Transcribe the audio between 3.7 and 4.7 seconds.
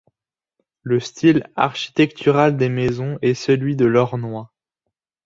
de l'Ornois.